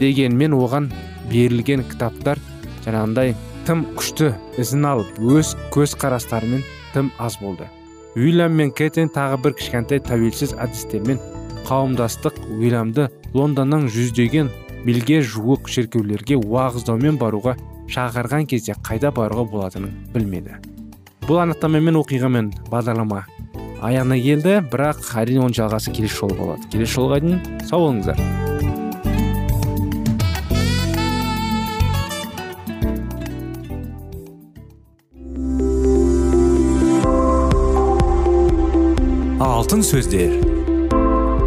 Дегенмен 0.01 0.53
оған 0.57 0.91
берілген 1.31 1.87
кітаптар 1.89 2.41
жаңағындай 2.85 3.35
тым 3.67 3.87
күшті 3.97 4.35
ізін 4.61 4.85
алып 4.91 5.17
өз 5.19 5.55
көзқарастарымен 5.75 6.63
тым 6.93 7.11
аз 7.19 7.39
болды. 7.41 7.71
Уильям 8.17 8.55
мен 8.57 8.71
кэтрин 8.73 9.11
тағы 9.13 9.41
бір 9.43 9.57
кішкентай 9.59 10.01
тәуелсіз 10.05 10.55
әдістермен 10.61 11.19
қауымдастық 11.67 12.39
уильямды 12.55 13.09
лондонның 13.35 13.89
жүздеген 13.93 14.53
мильге 14.87 15.21
жуық 15.27 15.67
шіркеулерге 15.73 16.39
уағыздаумен 16.39 17.19
баруға 17.19 17.57
шақырған 17.91 18.47
кезде 18.51 18.77
қайда 18.87 19.11
баруға 19.15 19.47
болатынын 19.51 19.93
білмеді. 20.15 20.61
Бұл 21.27 21.43
анықтамамен 21.43 21.99
оқиғамен 21.99 22.53
бағдарлама 22.71 23.25
аяғына 23.83 24.19
келді 24.23 24.61
бірақ 24.71 25.03
әрине 25.19 25.43
оның 25.43 25.57
жалғасы 25.59 25.95
келесі 25.97 26.23
жолы 26.23 26.39
болады. 26.39 26.69
Келесі 26.71 27.01
жолға 27.01 27.21
дейін 27.21 27.41
сау 27.67 27.89
болыңыздар. 27.89 28.21
Алтын 39.47 39.83
сөздер. 39.83 40.56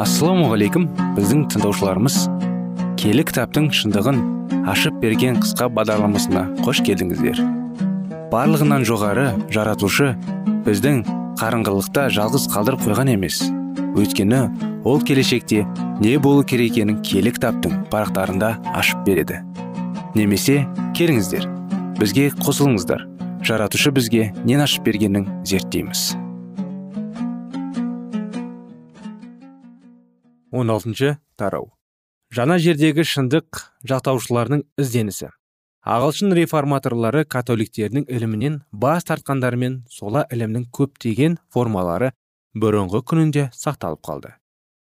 Ассалаумағалейкум 0.00 0.86
біздің 1.16 1.42
тыңдаушыларымыз. 1.52 2.14
Келі 3.00 3.24
кітаптың 3.28 3.66
шындығын 3.76 4.20
ашып 4.72 4.96
берген 5.02 5.36
қысқа 5.42 5.68
бағдарламасына 5.76 6.44
қош 6.64 6.80
келдіңіздер. 6.86 7.42
Барлығынан 8.32 8.86
жоғары 8.88 9.26
жаратушы 9.52 10.14
біздің 10.64 11.02
қарыңғылықта 11.40 12.06
жалғыз 12.16 12.48
қалдырып 12.54 12.86
қойған 12.86 13.12
емес. 13.12 13.42
Өйткені 13.98 14.40
ол 14.88 15.04
келешекте 15.04 15.66
не 16.00 16.16
болу 16.16 16.46
керек 16.48 16.72
екенін 16.72 17.02
киелі 17.04 17.34
кітаптың 17.36 17.84
парақтарында 17.92 18.54
ашып 18.72 19.04
береді. 19.04 19.42
Немесе 20.14 20.62
келіңіздер 20.96 21.44
бізге 22.00 22.30
қосылыңыздар. 22.40 23.04
Жаратушы 23.44 23.92
бізге 23.92 24.32
нен 24.44 24.64
ашып 24.64 24.88
бергенін 24.88 25.28
зерттейміз. 25.44 26.14
16 30.52 31.16
тарау. 31.36 31.70
Жаңа 32.30 32.58
жердегі 32.62 33.04
шындық 33.06 33.62
жақтаушылардың 33.90 34.64
ізденісі. 34.78 35.30
Ағылшын 35.80 36.34
реформаторлары 36.36 37.24
католиктердің 37.24 38.04
ілімінен 38.06 38.60
бас 38.70 39.06
тартқандарымен 39.08 39.80
сола 39.90 40.26
ілімнің 40.30 40.68
көптеген 40.76 41.38
формалары 41.50 42.12
бұрынғы 42.54 43.02
күнінде 43.02 43.48
сақталып 43.56 44.04
қалды. 44.04 44.34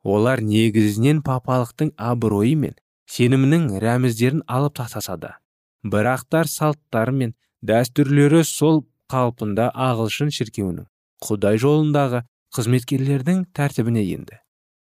Олар 0.03 0.43
негізінен 0.43 1.23
папалықтың 1.25 1.95
абыройы 1.97 2.55
мен 2.59 2.75
сенімінің 3.09 3.71
рәміздерін 3.81 4.43
алып 4.47 4.77
тастаса 4.79 5.17
да 5.17 5.37
бірақтар 5.83 6.47
салттары 6.47 7.11
мен 7.11 7.33
дәстүрлері 7.67 8.43
сол 8.47 8.83
қалпында 9.11 9.69
ағылшын 9.87 10.31
шіркеуінің 10.35 10.87
құдай 11.27 11.59
жолындағы 11.63 12.23
қызметкерлердің 12.55 13.45
тәртібіне 13.55 14.03
енді. 14.15 14.39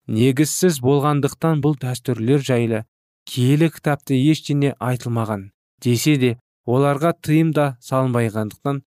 Негізсіз 0.06 0.80
болғандықтан 0.84 1.60
бұл 1.64 1.76
дәстүрлер 1.82 2.42
жайлы 2.46 2.82
киелі 3.26 3.70
кітапта 3.74 4.14
ештеңе 4.14 4.74
айтылмаған. 4.78 5.50
Десе 5.82 6.16
де 6.22 6.36
оларға 6.66 7.12
тыйым 7.26 7.52
да 7.56 7.76
салынбайғандықтан 7.82 8.82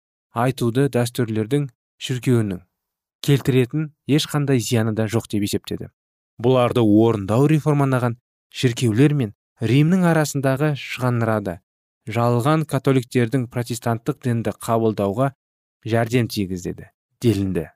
айтуды 0.44 0.88
дәстүрлердің 0.94 1.68
шіркеуінің 2.02 2.64
келтіретін 3.24 3.92
ешқандай 4.10 4.60
зияны 4.60 4.92
да 4.92 5.06
жоқ 5.08 5.30
деп 5.32 5.46
есептеді. 5.46 5.88
Бұларды 6.42 6.82
орындау 6.82 7.46
реформанаған 7.48 8.18
шіркеулер 8.50 9.14
мен 9.14 9.32
римнің 9.62 10.04
арасындағы 10.10 10.74
шығанырады 10.80 11.60
жалған 12.10 12.66
католиктердің 12.68 13.46
протестанттық 13.54 14.20
дінді 14.26 14.52
қабылдауға 14.66 15.30
жәрдем 15.86 16.28
тигізеді 16.28 16.90
делінді. 17.22 17.70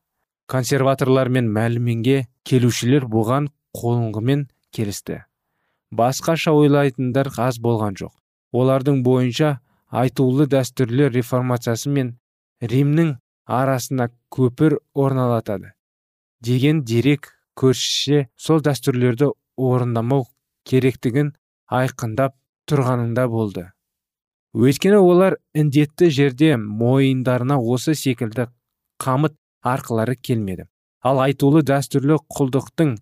Консерваторлар 0.48 1.28
мен 1.28 1.48
мәліменге 1.52 2.26
келушілер 2.48 3.06
бұған 3.12 3.48
қолыңғымен 3.76 4.46
келісті. 4.74 5.22
Басқаша 5.92 6.52
ойлайтындар 6.56 7.30
аз 7.36 7.60
болған 7.60 7.96
жоқ. 8.00 8.12
Олардың 8.52 9.02
бойынша 9.04 9.58
айтулы 9.90 10.48
дәстүрлі 10.48 11.08
реформациясы 11.12 11.92
мен 11.92 12.14
римнің 12.60 13.16
арасына 13.46 14.10
көпір 14.34 14.78
орналатады 14.94 15.72
деген 16.44 16.82
дерек 16.84 17.32
көршіше 17.58 18.26
сол 18.36 18.60
дәстүрлерді 18.62 19.32
орындамау 19.56 20.26
керектігін 20.68 21.32
айқындап 21.72 22.36
тұрғанында 22.70 23.26
болды. 23.32 23.64
Өйткені 24.54 25.00
олар 25.00 25.38
індетті 25.54 26.10
жерде 26.14 26.56
мойындарына 26.56 27.58
осы 27.58 27.94
секілді 27.98 28.48
қамыт 29.02 29.34
арқылары 29.62 30.16
келмеді. 30.16 30.68
Ал 31.02 31.20
айтулы 31.22 31.62
дәстүрлі 31.62 32.18
құлдықтың 32.34 32.96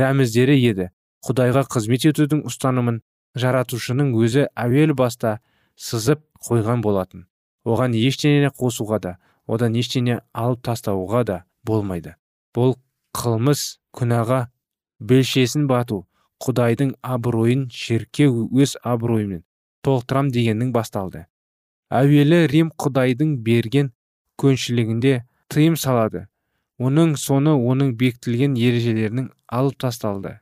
рәміздері 0.00 0.56
еді. 0.60 0.90
Құдайға 1.24 1.64
қызмет 1.72 2.04
етудің 2.10 2.44
ұстанымын 2.48 3.00
жаратушының 3.40 4.12
өзі 4.20 4.46
әуел 4.54 4.94
баста 4.94 5.38
сызып 5.76 6.22
қойған 6.48 6.82
болатын. 6.84 7.26
Оған 7.64 7.96
ештеңені 7.96 8.52
қосуға 8.52 9.00
да 9.00 9.12
одан 9.48 9.74
ештеңе 9.80 10.20
алып 10.32 10.62
тастауға 10.68 11.24
да 11.24 11.38
болмайды. 11.64 12.14
Бұл 12.54 12.76
қылмыс 13.16 13.78
күнәға 13.96 14.46
белшесін 15.00 15.66
бату 15.70 16.04
құдайдың 16.44 16.94
абыройын 17.02 17.68
шеркеу 17.72 18.48
өз 18.52 18.76
абыройымен 18.84 19.44
толықтырам 19.84 20.30
дегеннің 20.34 20.72
басталды. 20.74 21.26
Әуелі 21.90 22.44
рим 22.50 22.70
құдайдың 22.80 23.38
берген 23.46 23.92
көншілігінде 24.40 25.22
тыйым 25.54 25.76
салады. 25.78 26.26
Оның 26.82 27.14
соны 27.20 27.52
оның 27.54 27.92
бекітілген 28.00 28.56
ережелерінің 28.58 29.28
алып 29.46 29.78
тасталды. 29.78 30.40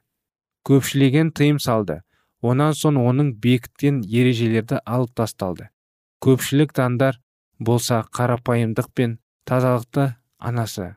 Көпшілеген 0.65 1.33
тыйым 1.37 1.59
салды. 1.61 2.01
Онан 2.41 2.73
соң 2.75 2.97
оның 3.03 3.35
бекіткен 3.43 4.01
ережелерді 4.03 4.81
алып 4.87 5.13
тасталды. 5.19 5.69
Көпшілік 6.25 6.73
таңдар 6.73 7.21
болса 7.61 8.01
қарапайымдық 8.17 8.89
пен 8.95 9.19
тазалықты 9.47 10.09
анасы. 10.39 10.95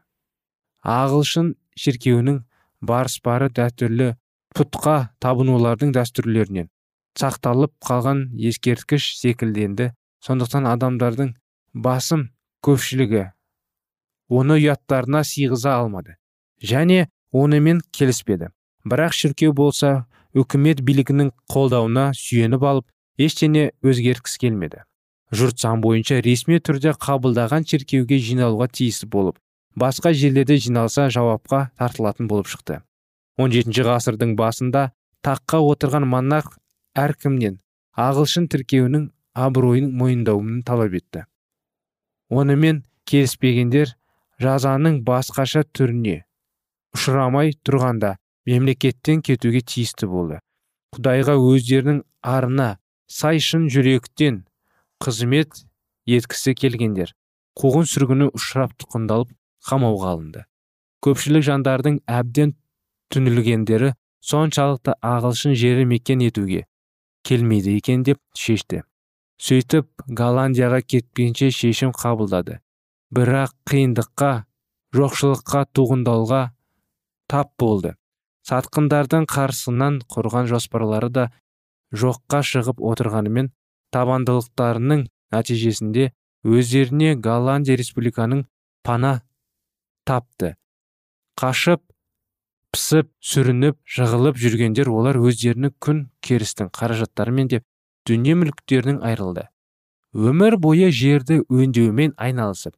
Ағылшын 0.85 1.53
шіркеуінің 1.75 2.39
барыспары 2.81 3.51
дәстүрлі 3.51 4.13
пұтқа 4.55 4.97
табынулардың 5.19 5.91
дәстүрлерінен. 5.97 6.71
Сақталып 7.19 7.75
қалған 7.85 8.29
ескерткіш 8.39 9.11
секілденді. 9.19 9.91
Сондықтан 10.25 10.65
адамдардың 10.71 11.35
басым 11.73 12.29
көпшілігі 12.65 13.34
оны 14.29 14.59
ұяттарына 14.59 15.23
сыйғыза 15.27 15.75
алмады. 15.79 16.17
Және 16.61 17.07
онымен 17.31 17.81
келіспеді. 17.91 18.49
Бірақ 18.85 19.13
шіркеу 19.13 19.53
болса 19.53 20.05
үкімет 20.35 20.81
билігінің 20.85 21.31
қолдауына 21.51 22.11
сүйеніп 22.17 22.63
алып 22.63 22.91
ештеңе 23.17 23.71
өзгерткісі 23.85 24.41
келмеді. 24.45 24.83
Жұрт 25.33 25.59
сан 25.63 25.81
бойынша 25.81 26.21
ресми 26.21 26.59
түрде 26.59 26.93
қабылдаған 27.01 27.65
шіркеуге 27.67 28.19
жиналуға 28.21 28.69
тиісті 28.71 29.09
болып 29.09 29.39
басқа 29.75 30.13
жерлерде 30.15 30.57
жиналса 30.57 31.09
жауапқа 31.11 31.69
тартылатын 31.77 32.29
болып 32.31 32.47
шықты. 32.47 32.81
17 33.37 33.83
ғасырдың 33.83 34.35
басында 34.39 34.91
таққа 35.25 35.59
отырған 35.71 36.07
монарх 36.07 36.55
әркімнен 36.95 37.59
ағылшын 37.99 38.47
тіркеуінің 38.51 39.09
абыройын 39.35 39.91
мойындауын 39.99 40.61
талап 40.67 40.95
етті. 40.95 41.25
Онымен 42.31 42.83
келіспегендер 43.05 43.95
жазаның 44.41 45.01
басқаша 45.07 45.63
түріне 45.75 46.23
ұшырамай 46.95 47.53
тұрғанда 47.67 48.15
мемлекеттен 48.49 49.21
кетуге 49.25 49.61
тиісті 49.61 50.09
болды. 50.11 50.39
Құдайға 50.95 51.35
өздерінің 51.39 52.01
арына 52.23 52.69
сай 53.11 53.39
шын 53.43 53.67
жүректен 53.71 54.43
қызмет 55.03 55.65
еткісі 56.09 56.55
келгендер 56.57 57.13
қуғын 57.59 57.87
сүргіні 57.89 58.29
ұшырап 58.35 58.75
тұқындалып 58.81 59.31
қамауға 59.69 60.11
алынды. 60.15 60.45
Көпшілік 61.05 61.45
жандардың 61.47 61.99
әбден 62.09 62.55
түнілгендері 63.13 63.93
соншалықты 64.25 64.95
ағылшын 65.05 65.55
жері 65.59 65.85
мекен 65.89 66.23
етуге 66.25 66.65
келмейді 67.25 67.75
екен 67.79 68.03
деп 68.05 68.19
шешті. 68.37 68.83
Сөйтіп 69.41 69.87
голландияға 70.07 70.81
кетпенше 70.81 71.49
шешім 71.51 71.91
қабылдады. 71.95 72.59
Бірақ 73.13 73.53
қиындыққа 73.69 74.31
жоқшылыққа 74.95 75.61
туғындауға 75.75 76.41
тап 77.29 77.51
болды. 77.59 77.95
Сатқындардың 78.45 79.25
қарсынан 79.29 80.01
құрған 80.11 80.49
жоспарлары 80.49 81.09
да 81.09 81.25
жоққа 81.93 82.41
шығып 82.45 82.81
отырғанымен 82.91 83.49
табандылықтарының 83.95 85.07
нәтижесінде 85.33 86.11
өздеріне 86.45 87.15
голландия 87.15 87.77
республиканың 87.79 88.45
пана 88.85 89.21
тапты. 90.05 90.53
Қашып 91.39 91.81
пысып 92.75 93.09
сүрініп 93.23 93.79
жығылып 93.97 94.37
жүргендер 94.39 94.91
олар 94.93 95.17
өздерінің 95.17 95.73
күн 95.81 96.05
керістің 96.21 96.69
қаражаттарымен 96.75 97.49
деп 97.51 97.65
дүние 98.07 98.37
мүліктерінің 98.37 99.01
айырылды. 99.01 99.47
Өмір 100.15 100.59
бойы 100.61 100.91
жерді 100.93 101.41
өңдеумен 101.49 102.13
айналысып 102.15 102.75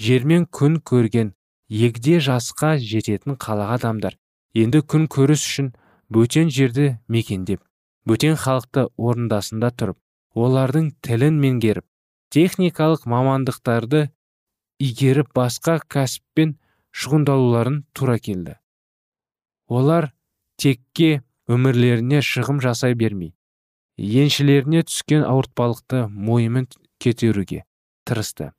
жермен 0.00 0.46
күн 0.58 0.80
көрген 0.90 1.34
егде 1.68 2.18
жасқа 2.24 2.76
жететін 2.80 3.36
қалаға 3.36 3.78
адамдар. 3.80 4.16
Енді 4.54 4.80
күн 4.82 5.06
көріс 5.06 5.42
үшін 5.46 5.72
бөтен 6.10 6.48
жерді 6.50 6.96
мекендеп 7.08 7.60
бөтен 8.08 8.34
халықты 8.40 8.88
орындасында 8.96 9.70
тұрып 9.78 9.98
олардың 10.44 10.90
тілін 11.06 11.36
меңгеріп 11.42 11.86
техникалық 12.34 13.04
мамандықтарды 13.10 14.08
игеріп 14.82 15.30
басқа 15.36 15.78
кәсіппен 15.94 16.56
шығындалуларын 16.90 17.82
тура 17.94 18.16
келді. 18.18 18.56
Олар 19.68 20.10
текке 20.58 21.22
өмірлеріне 21.50 22.22
шығым 22.26 22.62
жасай 22.64 22.96
бермей 22.98 23.34
еншілеріне 24.00 24.82
түскен 24.88 25.26
ауыртпалықты 25.28 26.06
мойымен 26.08 26.66
кетеруге 26.98 27.64
тырысты. 28.08 28.52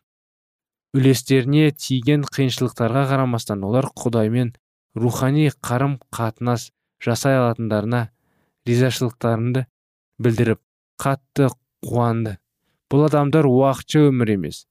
Үлестеріне 0.98 1.72
тиген 1.72 2.26
қиыншылықтарға 2.28 3.06
қарамастан 3.12 3.64
олар 3.64 3.88
құдаймен 3.96 4.52
рухани 5.00 5.46
қарым 5.64 6.00
қатынас 6.12 6.72
жасай 7.00 7.38
алатындарына 7.40 8.10
ризашылықтарынды 8.68 9.66
білдіріп 10.20 10.60
қатты 11.02 11.48
қуанды. 11.86 12.36
Бұл 12.92 13.08
адамдар 13.08 13.48
уақытша 13.48 14.10
өмір 14.10 14.34
емес 14.36 14.66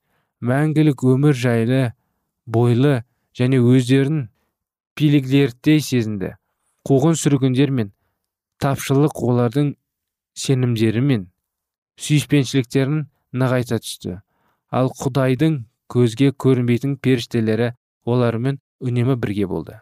мәңгілік 0.44 1.06
өмір 1.08 1.36
жайлы 1.36 1.80
бойлы 2.44 3.00
және 3.36 3.62
өздерін 3.64 4.28
пилиглердей 4.94 5.80
сезінді. 5.80 6.34
Қуғын 6.84 7.16
сүргіндер 7.16 7.72
мен 7.72 7.94
тапшылық 8.60 9.16
олардың 9.24 9.74
сенімдері 10.36 11.00
мен 11.00 11.26
сүйіспеншіліктерін 12.00 13.06
нығайта 13.32 13.80
түсті. 13.80 14.20
Ал 14.70 14.92
құдайдың 15.00 15.62
көзге 15.90 16.30
көрінбейтін 16.32 16.96
періштелері 17.02 17.72
олармен 18.06 18.60
үнемі 18.80 19.16
бірге 19.20 19.46
болды. 19.50 19.80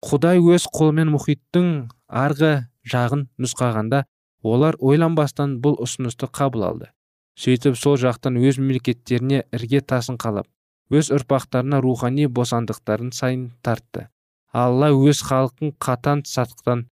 Құдай 0.00 0.40
өз 0.40 0.64
қолымен 0.72 1.10
мұхиттың 1.12 1.66
арғы 2.08 2.52
жағын 2.88 3.26
нұсқағанда 3.36 4.04
олар 4.42 4.78
ойланбастан 4.80 5.58
бұл 5.60 5.76
ұсынысты 5.84 6.30
қабыл 6.32 6.64
алды. 6.70 6.88
Сөйтіп 7.36 7.76
сол 7.76 7.98
жақтан 8.00 8.38
өз 8.40 8.58
мемлекеттеріне 8.60 9.44
ірге 9.52 9.82
тасын 9.84 10.16
қалап 10.20 10.48
өз 10.90 11.12
ұрпақтарына 11.14 11.80
рухани 11.84 12.26
босандықтарын 12.26 13.12
сайын 13.14 13.50
тартты. 13.62 14.08
Алла 14.52 14.90
өз 14.90 15.22
халқын 15.28 15.76
қатан 15.78 16.24
сатқыдан 16.26 16.88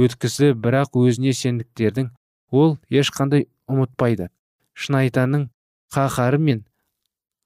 өткізді 0.00 0.54
бірақ 0.56 0.96
өзіне 0.96 1.34
сендіктердің 1.36 2.08
ол 2.50 2.78
ешқандай 2.88 3.48
ұмытпайды. 3.68 4.30
Шынайтанның 4.72 5.50
қаһары 5.92 6.38
мен 6.38 6.64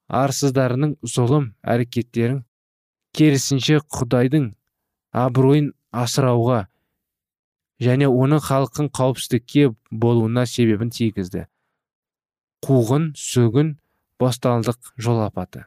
арсыздарының 0.08 0.96
зұлым 1.02 1.50
әрекеттерін 1.66 2.42
керісінше 3.16 3.80
құдайдың 3.96 4.50
абыройын 5.24 5.72
асырауға 6.04 6.66
және 7.82 8.08
оның 8.08 8.42
халқын 8.46 8.90
қауіпсіздікке 8.96 9.70
болуына 9.90 10.46
себебін 10.46 10.90
тигізді. 10.94 11.46
Қуғын 12.64 13.10
сөгін 13.20 13.76
бостандық 14.20 14.94
жол 14.96 15.20
апаты. 15.26 15.66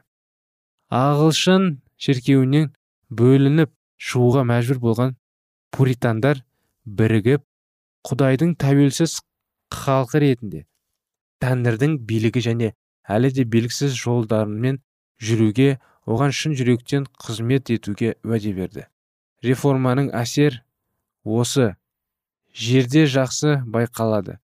Ағылшын 0.90 1.76
шіркеуінен 2.02 2.72
бөлініп 3.10 3.70
шығуға 4.00 4.42
мәжбүр 4.48 4.80
болған 4.82 5.14
пуритандар 5.70 6.42
бірігіп 6.86 7.44
құдайдың 8.08 8.56
тәуелсіз 8.58 9.20
халқы 9.70 10.22
ретінде 10.24 10.64
тәңірдің 11.44 11.98
билігі 12.08 12.42
және 12.48 12.72
әлі 13.10 13.30
де 13.36 13.44
белгісіз 13.54 13.96
жолдарымен 13.98 14.80
жүруге 15.20 15.78
оған 16.06 16.34
шын 16.34 16.56
жүректен 16.58 17.06
қызмет 17.24 17.72
етуге 17.74 18.14
уәде 18.24 18.52
берді. 18.56 18.86
Реформаның 19.44 20.10
әсер 20.16 20.62
осы. 21.24 21.74
Жерде 22.50 23.04
жақсы 23.06 23.60
байқалады. 23.66 24.38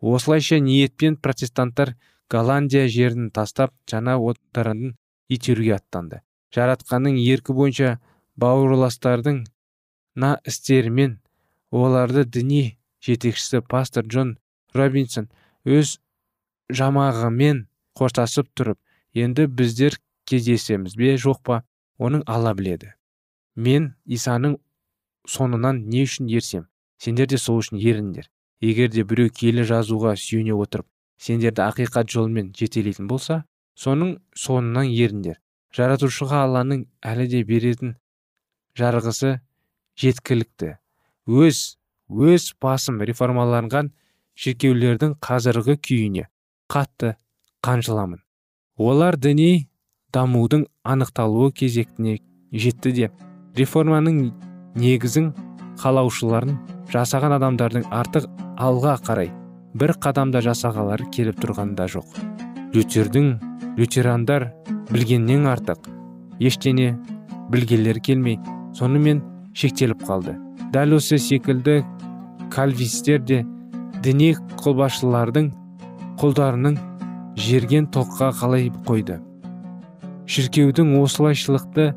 Осылайша 0.00 0.58
ниетпен 0.60 1.16
протестанттар 1.16 1.94
голландия 2.30 2.86
жерін 2.92 3.30
тастап 3.34 3.72
жаңа 3.88 4.18
отарын 4.20 4.96
итеруге 5.28 5.78
аттанды. 5.78 6.20
Жаратқанның 6.54 7.16
еркі 7.22 7.56
бойынша 7.56 7.96
бауырластардың 8.36 9.46
на 10.14 10.36
істерімен 10.46 11.18
оларды 11.70 12.24
діни 12.24 12.78
жетекшісі 13.04 13.62
пастор 13.68 14.06
джон 14.06 14.36
робинсон 14.74 15.28
өз 15.64 15.98
жамағымен 16.68 17.64
қоштасып 17.98 18.48
тұрып 18.56 18.78
енді 19.14 19.46
біздер 19.46 19.96
кездесеміз 20.28 20.96
бе 20.96 21.16
жоқ 21.16 21.42
па? 21.44 21.62
Оның 21.98 22.22
алла 22.30 22.52
біледі. 22.54 22.92
Мен 23.56 23.94
исаның 24.06 24.58
соңынан 25.26 25.80
не 25.90 26.04
үшін 26.06 26.28
ерсем? 26.30 26.68
Сендер 26.98 27.26
де 27.26 27.38
сол 27.38 27.58
үшін 27.58 27.80
еріңдер. 27.80 28.28
Егер 28.60 28.92
де 28.92 29.02
біреу 29.02 29.32
келі 29.34 29.64
жазуға 29.66 30.14
сүйене 30.14 30.54
отырып 30.54 30.86
сендерді 31.18 31.64
ақиқат 31.66 32.10
жолымен 32.12 32.52
жетелейтін 32.54 33.08
болса 33.10 33.42
соның 33.74 34.16
соңынан 34.38 34.90
еріңдер. 34.92 35.38
Жаратушыға 35.74 36.44
алланың 36.46 36.86
әлі 37.02 37.26
де 37.32 37.42
беретін 37.44 37.96
жарғысы 38.78 39.38
жеткілікті. 39.98 40.76
Өз 41.26 41.78
өз 42.08 42.52
басым 42.62 43.02
реформаланған 43.02 43.92
шіркеулердің 44.38 45.18
қазіргі 45.24 45.76
күйіне 45.82 46.28
қатты 46.68 47.14
қанжыламын. 47.64 48.20
Олар 48.76 49.16
діни 49.16 49.68
дамудың 50.12 50.66
анықталуы 50.84 51.52
кезектіне 51.52 52.18
жетті 52.52 52.92
де 52.92 53.10
реформаның 53.58 54.20
негізін 54.78 55.32
қалаушыларын 55.80 56.58
жасаған 56.92 57.36
адамдардың 57.38 57.88
артық 57.92 58.28
алға 58.60 58.96
қарай 59.06 59.32
бір 59.78 59.94
қадамда 60.04 60.42
жасағалары 60.44 61.08
келіп 61.14 61.40
тұрғанда 61.42 61.88
жоқ. 61.92 62.08
Лютердің 62.74 63.32
лютерандар 63.78 64.50
білгеннен 64.92 65.46
артық 65.50 65.88
ештене 66.40 66.92
білгелері 67.52 68.00
келмей 68.00 68.38
сонымен 68.76 69.22
шектеліп 69.54 70.04
қалды. 70.08 70.36
Дәл 70.72 70.98
осы 70.98 71.18
секілді 71.18 71.80
кальвистер 72.52 73.22
де 73.24 73.42
діни 74.04 74.34
қолбасшылардың 74.60 75.50
құлдарының 76.18 76.74
жерген 77.38 77.86
тоққа 77.94 78.32
қалай 78.40 78.72
қойды? 78.88 79.20
Шіркеудің 80.26 80.96
осылайшылықты 80.98 81.92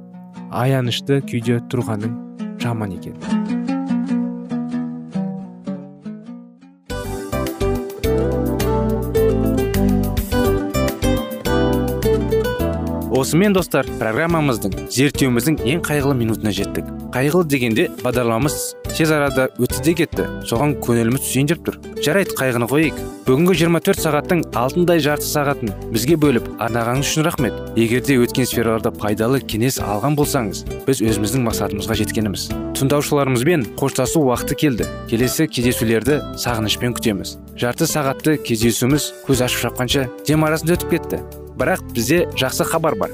аянышты 0.53 1.23
күйде 1.25 1.57
тұрғаның 1.71 2.13
жаман 2.61 2.93
екен. 2.93 3.17
Осымен 13.21 13.53
достар 13.53 13.85
программамыздың 13.99 14.87
зерттеуіміздің 14.89 15.59
ең 15.65 15.81
қайғылы 15.85 16.15
минутына 16.21 16.53
жеттік. 16.57 16.87
Қайғылы 17.13 17.49
дегенде 17.49 17.89
бағдарламамыз 18.01 18.55
тез 18.97 19.11
арада 19.11 19.47
өтті 19.61 19.81
де 19.85 19.93
кетті. 20.01 20.25
Соған 20.47 20.75
көңіліміз 20.83 21.23
түсейін 21.23 21.49
деп 21.51 21.63
тұр. 21.65 21.77
Жарайды 22.03 22.35
қайғыны 22.37 22.67
қояйық 22.71 22.99
бүгінгі 23.27 23.55
24 23.61 24.01
сағаттың 24.03 24.43
алтындай 24.57 25.01
жарты 25.03 25.27
сағатын 25.27 25.73
бізге 25.93 26.17
бөліп 26.21 26.47
арнағаныңыз 26.61 27.11
үшін 27.11 27.25
рахмет. 27.27 27.57
Егер 27.79 28.03
де 28.05 28.17
өткен 28.21 28.47
сфераларда 28.49 28.91
пайдалы 28.91 29.41
кеңес 29.41 29.79
алған 29.81 30.17
болсаңыз 30.19 30.63
біз 30.87 31.03
өзіміздің 31.05 31.45
мақсатымызға 31.47 31.99
жеткеніміз. 32.01 32.47
Тыңдаушыларымызбен 32.79 33.67
қоштасу 33.79 34.25
уақыты 34.27 34.57
келді. 34.65 34.87
Келесі 35.11 35.47
кездесулерді 35.47 36.21
сағынышпен 36.41 36.97
күтеміз. 36.97 37.37
Жарты 37.61 37.89
сағатты 37.89 38.39
кездесуіміз 38.41 39.11
көз 39.27 39.45
ашып 39.45 39.67
шапқанша 39.67 40.07
дем 40.27 40.47
арасында 40.47 40.79
өтіп 40.79 40.97
кетті. 40.97 41.21
Бірақ 41.59 41.85
бізде 41.93 42.25
жақсы 42.39 42.65
хабар 42.65 42.97
бар. 42.97 43.13